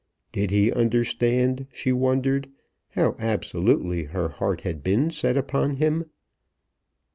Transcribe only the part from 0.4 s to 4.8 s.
he understand, she wondered, how absolutely her heart